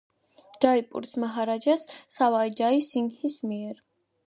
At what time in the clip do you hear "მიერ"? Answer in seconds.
3.53-3.89